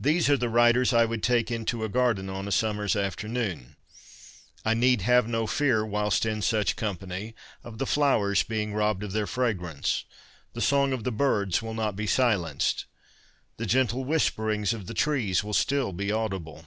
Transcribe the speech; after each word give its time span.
These 0.00 0.28
are 0.28 0.36
the 0.36 0.48
writers 0.48 0.92
I 0.92 1.04
would 1.04 1.22
take 1.22 1.48
into 1.48 1.84
a 1.84 1.88
garden 1.88 2.28
on 2.28 2.48
a 2.48 2.50
summer's 2.50 2.96
afternoon. 2.96 3.76
I 4.64 4.74
need 4.74 5.02
have 5.02 5.28
no 5.28 5.46
fear, 5.46 5.86
whilst 5.86 6.26
in 6.26 6.42
such 6.42 6.74
company, 6.74 7.36
of 7.62 7.78
the 7.78 7.86
flowers 7.86 8.42
being 8.42 8.74
robbed 8.74 9.04
of 9.04 9.12
their 9.12 9.28
fragrance. 9.28 10.06
The 10.54 10.60
song 10.60 10.92
of 10.92 11.04
the 11.04 11.12
birds 11.12 11.62
will 11.62 11.72
not 11.74 11.94
be 11.94 12.08
silenced. 12.08 12.86
The 13.56 13.64
gentle 13.64 14.02
whisperings 14.02 14.72
of 14.74 14.86
the 14.88 14.92
trees 14.94 15.44
will 15.44 15.54
still 15.54 15.92
be 15.92 16.10
audible. 16.10 16.64